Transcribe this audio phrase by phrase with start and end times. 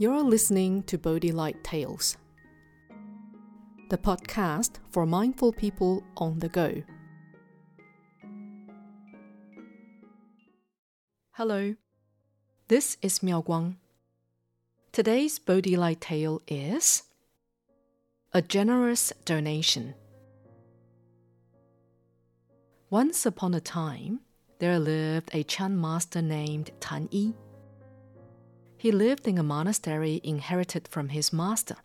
[0.00, 2.16] You're listening to Bodhi Light Tales,
[3.90, 6.82] the podcast for mindful people on the go.
[11.32, 11.74] Hello,
[12.68, 13.76] this is Miao Guang.
[14.90, 17.02] Today's Bodhi Light tale is
[18.32, 19.92] A Generous Donation.
[22.88, 24.20] Once upon a time,
[24.60, 27.34] there lived a Chan master named Tan Yi.
[28.80, 31.76] He lived in a monastery inherited from his master.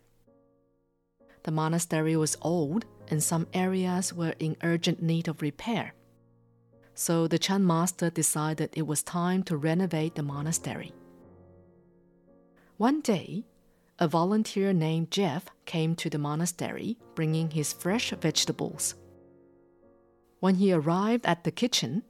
[1.42, 5.92] The monastery was old and some areas were in urgent need of repair.
[6.94, 10.94] So the Chan master decided it was time to renovate the monastery.
[12.78, 13.44] One day,
[13.98, 18.94] a volunteer named Jeff came to the monastery bringing his fresh vegetables.
[20.40, 22.04] When he arrived at the kitchen,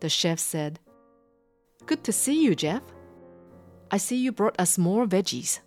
[0.00, 0.78] the chef said,
[1.86, 2.82] Good to see you, Jeff.
[3.90, 5.60] I see you brought us more veggies.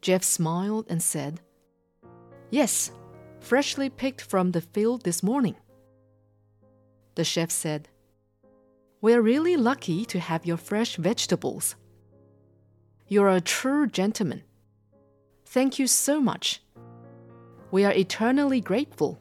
[0.00, 1.40] Jeff smiled and said,
[2.50, 2.92] Yes,
[3.40, 5.56] freshly picked from the field this morning.
[7.16, 7.88] The chef said,
[9.00, 11.74] We're really lucky to have your fresh vegetables.
[13.08, 14.44] You're a true gentleman.
[15.46, 16.62] Thank you so much.
[17.70, 19.18] We are eternally grateful.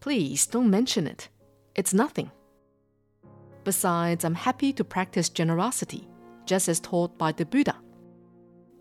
[0.00, 1.28] Please don't mention it.
[1.74, 2.30] It's nothing.
[3.68, 6.08] Besides, I'm happy to practice generosity,
[6.46, 7.76] just as taught by the Buddha.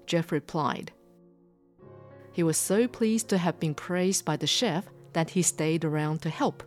[0.05, 0.93] Jeff replied.
[2.31, 6.21] He was so pleased to have been praised by the chef that he stayed around
[6.21, 6.63] to help.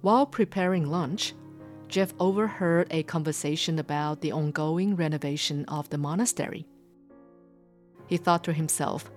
[0.00, 1.34] While preparing lunch,
[1.86, 6.66] Jeff overheard a conversation about the ongoing renovation of the monastery.
[8.08, 9.08] He thought to himself,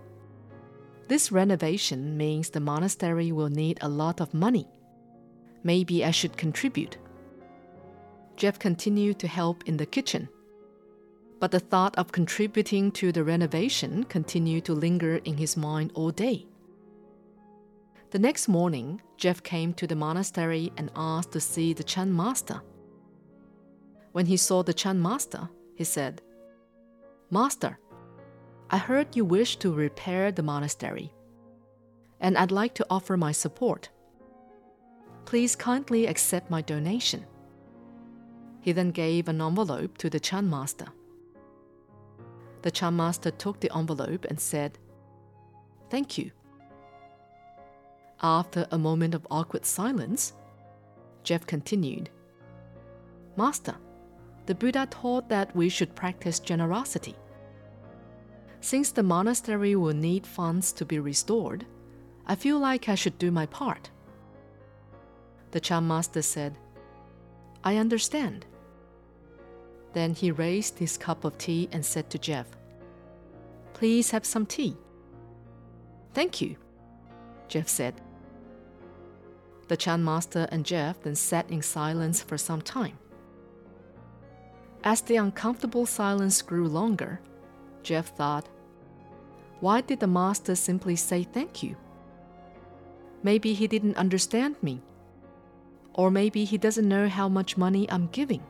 [1.07, 4.67] This renovation means the monastery will need a lot of money.
[5.63, 6.99] Maybe I should contribute.
[8.35, 10.27] Jeff continued to help in the kitchen.
[11.39, 16.11] But the thought of contributing to the renovation continued to linger in his mind all
[16.11, 16.47] day.
[18.11, 22.61] The next morning, Jeff came to the monastery and asked to see the Chan master.
[24.11, 26.21] When he saw the Chan master, he said,
[27.31, 27.79] Master,
[28.69, 31.11] I heard you wish to repair the monastery,
[32.19, 33.89] and I'd like to offer my support.
[35.25, 37.25] Please kindly accept my donation.
[38.63, 40.87] He then gave an envelope to the Chan master.
[42.61, 44.79] The Chan master took the envelope and said,
[45.89, 46.31] Thank you.
[48.21, 50.31] After a moment of awkward silence,
[51.23, 52.09] Jeff continued,
[53.35, 53.75] Master,
[54.45, 57.15] the Buddha taught that we should practice generosity.
[58.61, 61.65] Since the monastery will need funds to be restored,
[62.25, 63.91] I feel like I should do my part.
[65.51, 66.57] The Chan master said,
[67.61, 68.45] I understand.
[69.93, 72.47] Then he raised his cup of tea and said to Jeff,
[73.73, 74.75] Please have some tea.
[76.13, 76.57] Thank you,
[77.47, 78.01] Jeff said.
[79.67, 82.97] The Chan master and Jeff then sat in silence for some time.
[84.83, 87.21] As the uncomfortable silence grew longer,
[87.83, 88.49] Jeff thought,
[89.59, 91.77] Why did the master simply say thank you?
[93.21, 94.81] Maybe he didn't understand me.
[95.93, 98.43] Or maybe he doesn't know how much money I'm giving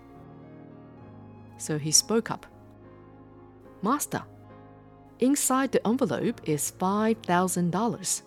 [1.64, 2.46] so he spoke up.
[3.82, 4.24] Master,
[5.20, 8.22] inside the envelope is $5,000.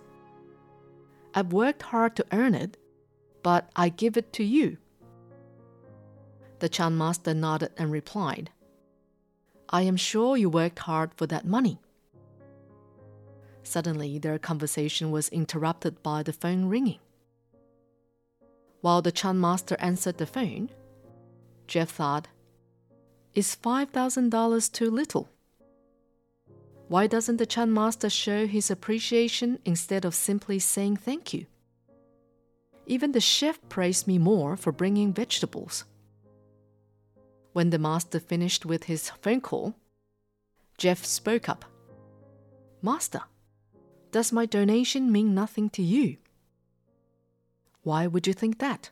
[1.35, 2.79] I've worked hard to earn it,
[3.43, 4.79] but I give it to you.
[6.61, 8.51] The Chan master nodded and replied,
[9.69, 11.79] I am sure you worked hard for that money.
[13.63, 17.01] Suddenly, their conversation was interrupted by the phone ringing.
[18.81, 20.71] While the Chan master answered the phone,
[21.67, 22.29] Jeff thought,
[23.37, 25.29] is $5,000 too little?
[26.89, 31.47] Why doesn't the Chan master show his appreciation instead of simply saying thank you?
[32.87, 35.85] Even the chef praised me more for bringing vegetables.
[37.53, 39.75] When the master finished with his phone call,
[40.79, 41.65] Jeff spoke up
[42.83, 43.23] Master,
[44.13, 46.17] does my donation mean nothing to you?
[47.83, 48.91] Why would you think that?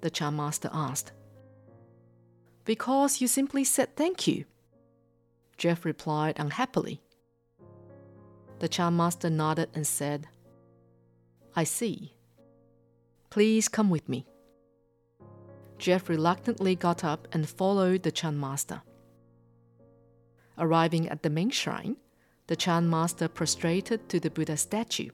[0.00, 1.12] The Chan master asked.
[2.68, 4.44] Because you simply said thank you.
[5.56, 7.00] Jeff replied unhappily.
[8.58, 10.26] The Chan master nodded and said,
[11.56, 12.12] I see.
[13.30, 14.26] Please come with me.
[15.78, 18.82] Jeff reluctantly got up and followed the Chan master.
[20.58, 21.96] Arriving at the main shrine,
[22.48, 25.08] the Chan master prostrated to the Buddha statue.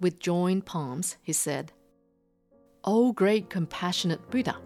[0.00, 1.70] With joined palms, he said,
[2.82, 4.56] O great compassionate Buddha!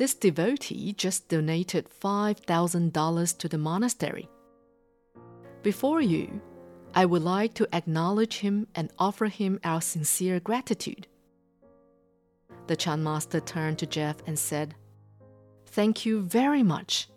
[0.00, 4.30] This devotee just donated $5,000 to the monastery.
[5.62, 6.40] Before you,
[6.94, 11.06] I would like to acknowledge him and offer him our sincere gratitude.
[12.66, 14.74] The Chan master turned to Jeff and said,
[15.66, 17.10] Thank you very much.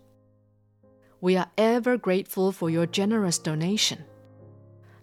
[1.22, 4.04] We are ever grateful for your generous donation,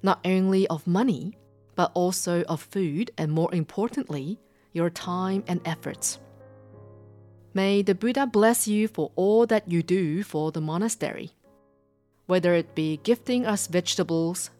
[0.02, 1.38] not only of money,
[1.76, 4.38] but also of food and more importantly,
[4.74, 6.18] your time and efforts.
[7.52, 11.32] May the Buddha bless you for all that you do for the monastery,
[12.26, 14.50] whether it be gifting us vegetables,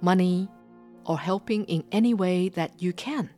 [0.00, 0.48] money,
[1.04, 3.30] or helping in any way that you can.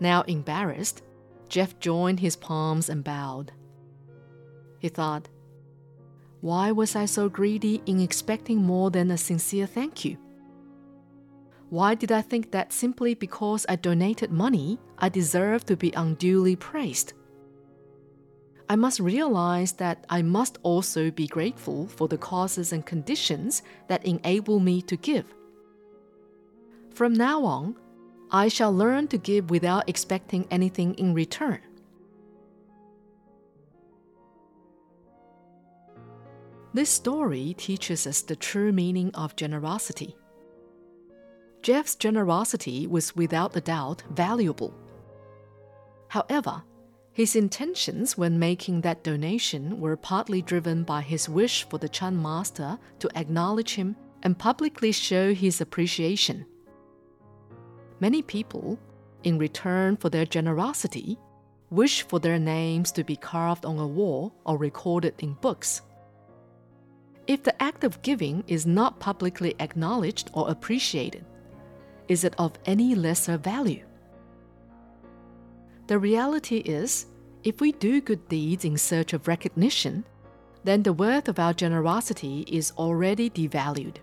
[0.00, 1.02] Now embarrassed,
[1.48, 3.52] Jeff joined his palms and bowed.
[4.80, 5.28] He thought,
[6.40, 10.16] why was I so greedy in expecting more than a sincere thank you?
[11.68, 16.56] Why did I think that simply because I donated money, I deserved to be unduly
[16.56, 17.12] praised?
[18.70, 24.06] I must realize that I must also be grateful for the causes and conditions that
[24.06, 25.34] enable me to give.
[26.94, 27.74] From now on,
[28.30, 31.58] I shall learn to give without expecting anything in return.
[36.72, 40.14] This story teaches us the true meaning of generosity.
[41.62, 44.72] Jeff's generosity was without a doubt valuable.
[46.06, 46.62] However,
[47.12, 52.20] his intentions when making that donation were partly driven by his wish for the Chan
[52.20, 56.46] master to acknowledge him and publicly show his appreciation.
[57.98, 58.78] Many people,
[59.24, 61.18] in return for their generosity,
[61.70, 65.82] wish for their names to be carved on a wall or recorded in books.
[67.26, 71.24] If the act of giving is not publicly acknowledged or appreciated,
[72.08, 73.84] is it of any lesser value?
[75.90, 77.06] The reality is,
[77.42, 80.04] if we do good deeds in search of recognition,
[80.62, 83.96] then the worth of our generosity is already devalued.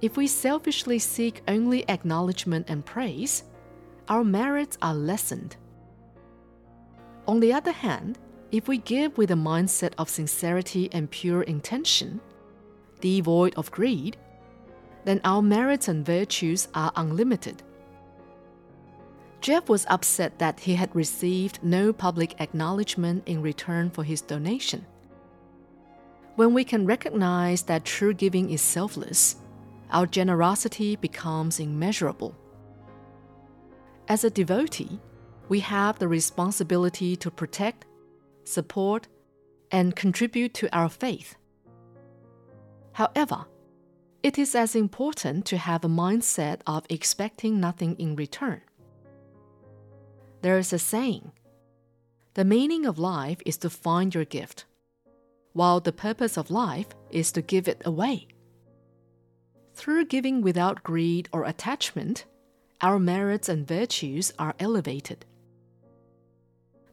[0.00, 3.42] If we selfishly seek only acknowledgement and praise,
[4.08, 5.56] our merits are lessened.
[7.26, 8.16] On the other hand,
[8.52, 12.20] if we give with a mindset of sincerity and pure intention,
[13.00, 14.16] devoid of greed,
[15.04, 17.64] then our merits and virtues are unlimited.
[19.40, 24.84] Jeff was upset that he had received no public acknowledgement in return for his donation.
[26.36, 29.36] When we can recognize that true giving is selfless,
[29.90, 32.34] our generosity becomes immeasurable.
[34.08, 35.00] As a devotee,
[35.48, 37.86] we have the responsibility to protect,
[38.44, 39.08] support,
[39.70, 41.36] and contribute to our faith.
[42.92, 43.46] However,
[44.22, 48.62] it is as important to have a mindset of expecting nothing in return.
[50.46, 51.32] There is a saying
[52.34, 54.64] the meaning of life is to find your gift,
[55.54, 58.28] while the purpose of life is to give it away.
[59.74, 62.26] Through giving without greed or attachment,
[62.80, 65.26] our merits and virtues are elevated.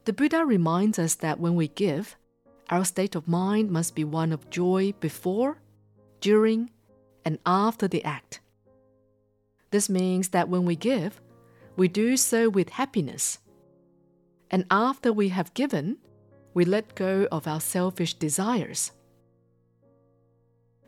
[0.04, 2.16] The Buddha reminds us that when we give,
[2.70, 5.58] our state of mind must be one of joy before,
[6.20, 6.70] during,
[7.24, 8.40] and after the act.
[9.70, 11.20] This means that when we give,
[11.76, 13.38] we do so with happiness.
[14.54, 15.96] And after we have given,
[16.54, 18.92] we let go of our selfish desires.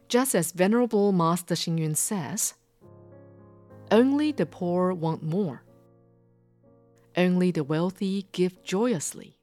[0.06, 2.54] Just as Venerable Master Xing says,
[3.90, 5.64] only the poor want more.
[7.16, 9.36] Only the wealthy give joyously.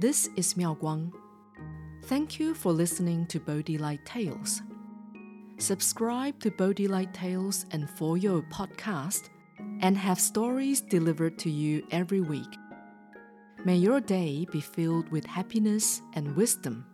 [0.00, 1.12] This is Miao Guang.
[2.06, 4.60] Thank you for listening to Bodhi Light Tales.
[5.62, 9.28] Subscribe to Bodhi Light Tales and For Your podcast
[9.78, 12.58] and have stories delivered to you every week.
[13.64, 16.84] May your day be filled with happiness and wisdom.